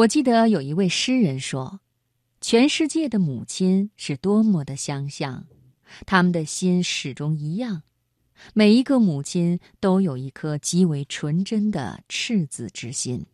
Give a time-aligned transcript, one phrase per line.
[0.00, 1.80] 我记得有一位诗人说
[2.40, 5.46] ：“全世界的母亲是多么的相像，
[6.06, 7.82] 他们的心始终一样。
[8.54, 13.26] 每一个母亲都有一颗极为纯真的赤子之心。”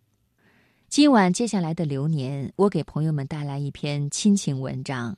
[0.90, 5.16] 今晚接下来的流年，我给朋友们带来一篇亲情文章，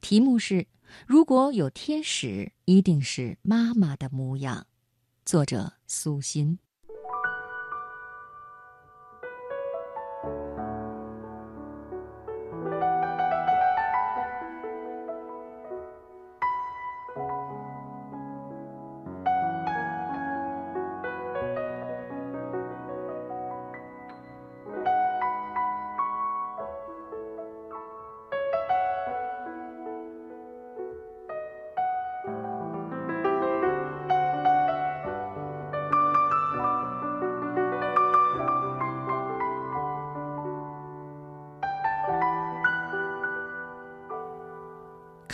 [0.00, 0.68] 题目是
[1.08, 4.68] “如果有天使，一定是妈妈的模样”，
[5.26, 6.60] 作者苏欣。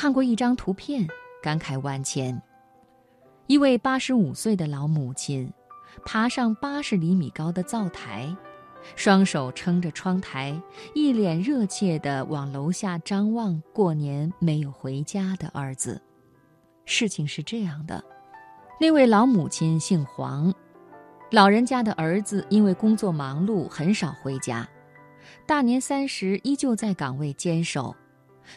[0.02, 1.06] 看过一张图片，
[1.40, 2.42] 感慨万千。
[3.46, 5.48] 一位八十五岁的老母亲，
[6.04, 8.36] 爬上八十厘米高的灶台，
[8.96, 10.60] 双手撑着窗台，
[10.92, 13.62] 一脸热切地往楼下张望。
[13.72, 16.02] 过年没有回家的儿子。
[16.84, 18.02] 事情是这样的：
[18.80, 20.52] 那位老母亲姓黄，
[21.30, 24.68] 老人家的儿子因为工作忙碌，很少回家。
[25.46, 27.94] 大年三十依旧在岗位坚守。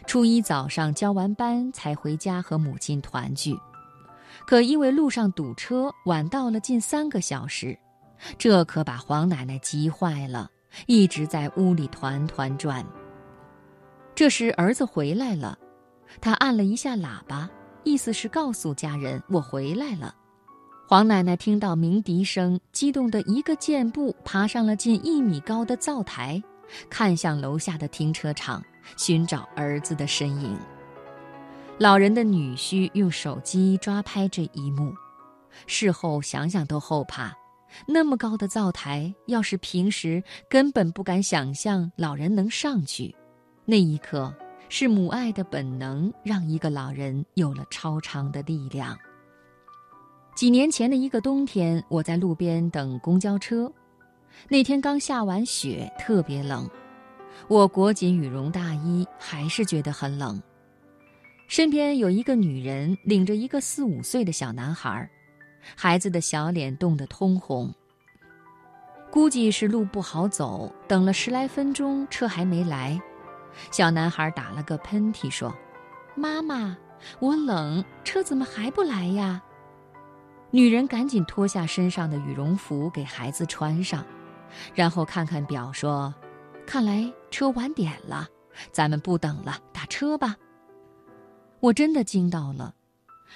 [0.06, 3.58] 初一早上交完班才回家和母亲团聚，
[4.46, 7.78] 可因为路上堵车，晚到了近三个小时，
[8.38, 10.50] 这可把黄奶奶急坏了，
[10.88, 12.86] 一直在屋里团团转。
[14.14, 15.58] 这时儿子回来了，
[16.22, 17.50] 他按了一下喇叭，
[17.84, 20.16] 意思是告诉家人我回来了。
[20.88, 26.42] 黄奶奶听到鸣笛声，激动的一个箭步爬上了近一米高的灶台，
[26.90, 28.64] 看向楼下的停车场。
[28.98, 30.56] 寻找儿子的身影。
[31.80, 34.94] 老人的女婿用手机抓拍这一幕，
[35.66, 37.36] 事后想想都后怕。
[37.88, 43.16] 那么高的灶台，要是平时根本不敢想象老人能上去。
[43.66, 44.32] 那一刻，
[44.70, 48.96] 是母爱的本能让一个老人有了超常的力量。
[50.36, 53.72] 几年前的一个冬天，我在路边等公交车，
[54.48, 56.70] 那天刚下完雪，特别冷。
[57.48, 60.42] 我裹紧羽绒大衣，还是觉得很冷。
[61.48, 65.10] 身边有一个女人领着一个四五岁的小男孩，
[65.76, 67.74] 孩子的小脸冻得通红。
[69.12, 73.00] 估计是路不好走，等了十来分钟，车还没来。
[73.72, 75.56] 小男孩打了个喷嚏，说
[76.16, 76.76] ：“妈妈，
[77.20, 79.42] 我冷，车怎么还不来呀？”
[80.52, 84.06] 女人赶紧脱下身上的羽绒服给孩子穿上，
[84.74, 86.14] 然后看看表说。
[86.68, 88.28] 看来车晚点了，
[88.72, 90.36] 咱们不等了，打车吧。
[91.60, 92.74] 我真的惊到了，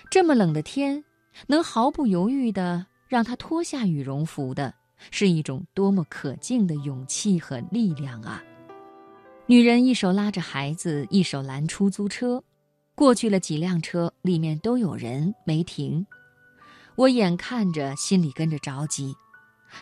[0.09, 1.03] 这么冷的天，
[1.45, 4.73] 能毫不犹豫的让他脱下羽绒服的，
[5.11, 8.43] 是一种多么可敬的勇气和力量啊！
[9.45, 12.43] 女人一手拉着孩子，一手拦出租车，
[12.95, 16.03] 过去了几辆车，里面都有人，没停。
[16.95, 19.15] 我眼看着，心里跟着着急。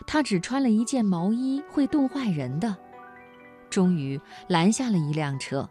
[0.06, 2.76] 她只穿了一件毛衣，会冻坏人的。
[3.70, 5.68] 终于拦下了一辆车，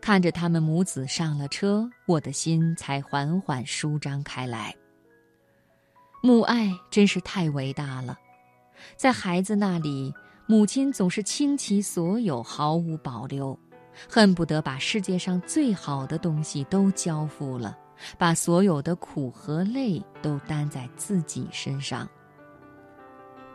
[0.00, 4.74] 看着他们母子上了车，我的心才缓缓舒张开来。
[6.22, 8.18] 母爱真是太伟大了，
[8.96, 10.12] 在孩子那里，
[10.46, 13.56] 母亲总是倾其所有，毫无保留，
[14.08, 17.76] 恨不得把世界上最好的东西都交付了，
[18.16, 22.08] 把所有的苦和累都担在自己身上。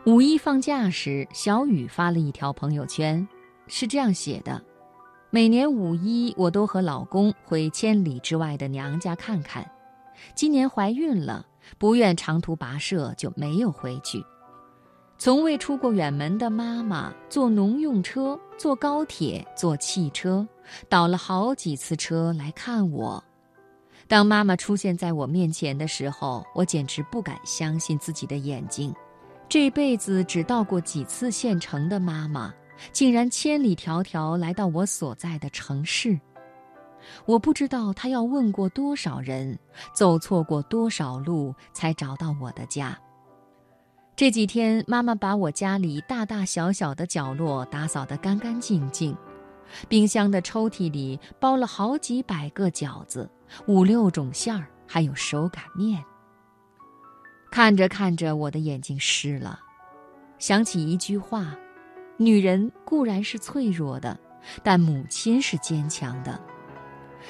[0.04, 3.26] 五一放假时，小雨发了一条朋友圈。
[3.68, 4.60] 是这样写的：
[5.30, 9.64] 每年五一，我都和老公回千里之外的娘家看看。
[10.34, 11.46] 今年怀孕了，
[11.78, 14.20] 不愿长途跋涉，就没有回去。
[15.18, 20.44] 从未出过远门的妈妈，坐农用车、坐高铁、坐汽车，
[20.88, 23.22] 倒了好几次车来看我。
[24.08, 28.92] 当妈妈出现在我面前的时候，我简直不敢相信自己的眼睛。
[29.52, 32.54] 这辈子只到过几次县城的妈妈。
[32.90, 36.18] 竟然千里迢迢来到我所在的城市，
[37.26, 39.58] 我不知道她要问过多少人，
[39.92, 42.98] 走错过多少路才找到我的家。
[44.16, 49.14] 这几天，妈妈把我家里大大小小的角落打扫得干干净净，
[49.86, 53.30] 冰箱的抽屉里包了好几百个饺子，
[53.66, 56.02] 五六种馅儿，还有手擀面。
[57.52, 59.60] 看着看着，我的眼睛湿了，
[60.38, 61.54] 想起一句话。
[62.16, 64.18] 女人固然是脆弱的，
[64.62, 66.40] 但母亲是坚强的。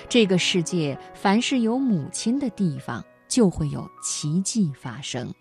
[0.09, 5.35] 这个世界，凡是有母亲的地方，就会有奇迹发生。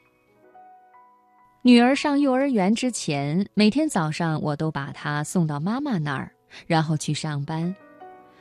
[1.62, 6.31] 女儿上幼儿园之前，每天早上我都把她送到妈妈那儿，
[6.66, 7.75] 然后去上班。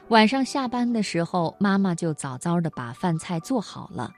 [0.08, 4.10] 晚上下班的时候，妈妈就早早的把饭菜做好了，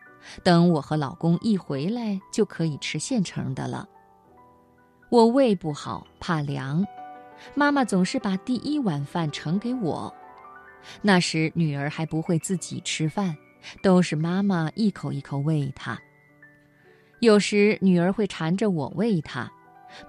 [0.42, 3.88] 等我和老公一回来，就可以吃现成的了。
[5.10, 6.86] 我胃不好，怕凉，
[7.54, 10.12] 妈妈总是把第一碗饭盛给我。
[11.00, 13.36] 那时女儿还不会自己吃饭，
[13.82, 15.98] 都是妈妈一口一口喂她。
[17.20, 19.52] 有时女儿会缠着我喂她，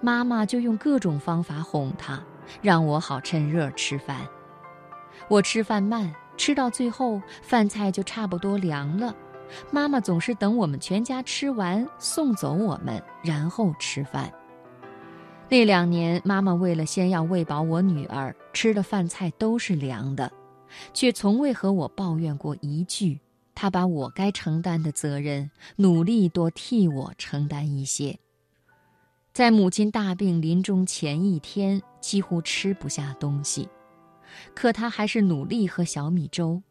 [0.02, 2.24] 妈妈就用各种方法哄她，
[2.62, 4.28] 让我好趁热吃饭。
[5.28, 9.16] 我吃饭慢，吃到最后饭菜就差不多凉了。
[9.72, 14.32] 妈妈总是等我们全家吃完送走我们，然后吃饭。
[15.50, 20.32] 那两年，妈妈为了先要喂饱我女儿，吃的饭菜都是凉的。
[20.92, 23.20] 却从未和我抱怨过一句。
[23.56, 28.18] 她把我该承担的责任，努力多替我承担一些。
[29.32, 33.70] 在母亲大病临终前一天，几乎吃不下东西，
[34.56, 36.64] 可她还是努力喝小米粥。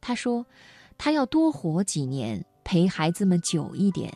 [0.00, 0.46] 她说，
[1.02, 4.12] 他要多活几年，陪孩子们久一点。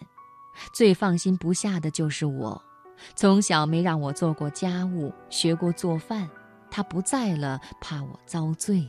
[0.74, 2.62] 最放心不下的就是我，
[3.16, 6.28] 从小没让我做过家务，学过做饭，
[6.70, 8.86] 他不在了，怕我遭罪。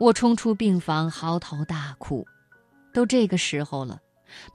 [0.00, 2.26] 我冲出病房，嚎啕大哭。
[2.94, 4.00] 都这个时候了，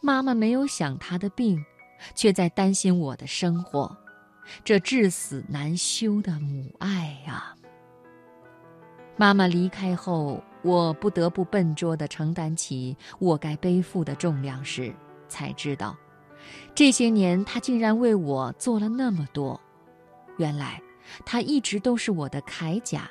[0.01, 1.63] 妈妈没有想她的病，
[2.15, 3.95] 却在担心我的生活。
[4.63, 7.53] 这至死难休的母爱呀！
[9.15, 14.93] 妈妈离开后，我不得不笨拙地承担起我该背负的重量时，
[15.27, 15.95] 才知道，
[16.73, 19.59] 这些年他竟然为我做了那么多。
[20.37, 20.81] 原来，
[21.25, 23.09] 他一直都是我的铠甲。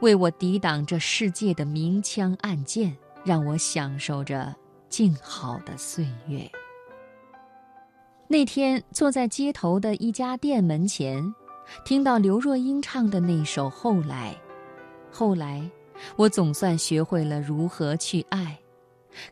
[0.00, 4.54] 为我抵挡这世界的明枪暗箭，让我享受着
[4.88, 6.50] 静好的岁月。
[8.26, 11.22] 那天坐在街头的一家店门前，
[11.84, 14.34] 听到刘若英唱的那首《后来》，
[15.14, 15.70] 后来，
[16.16, 18.58] 我总算学会了如何去爱，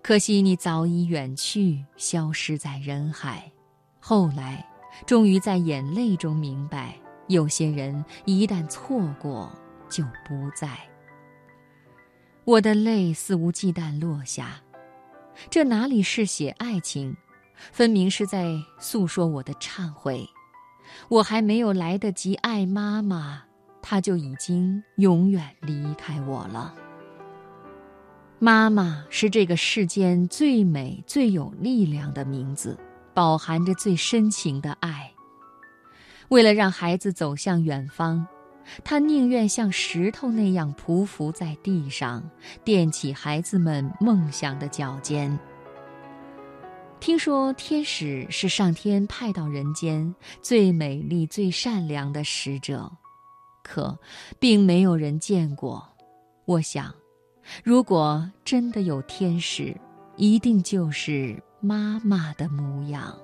[0.03, 3.51] 可惜你早已远去，消失在人海。
[4.01, 4.67] 后来，
[5.07, 6.97] 终于在眼泪中明白，
[7.29, 9.53] 有些人一旦错过。
[9.93, 10.71] 就不在。
[12.45, 14.59] 我的泪肆无忌惮落下，
[15.51, 17.15] 这哪里是写爱情，
[17.71, 20.27] 分明是在诉说我的忏悔。
[21.11, 23.43] 我还没有来得及爱妈妈，
[23.83, 26.75] 他就已经永远离开我了。
[28.39, 32.79] 妈妈是这个世间最美、最有力量的名字，
[33.13, 35.13] 饱含着最深情的爱。
[36.29, 38.27] 为了让孩子走向远方。
[38.85, 42.23] 他宁愿像石头那样匍匐在地上，
[42.63, 45.37] 垫起孩子们梦想的脚尖。
[47.01, 52.91] 听说天使是上天派到人间最美丽、最善良的使者，
[53.63, 53.99] 可
[54.39, 55.87] 并没有人见过。
[56.45, 56.95] 我想，
[57.63, 59.77] 如果真的有天使，
[60.17, 63.17] 一定就是妈妈的模样。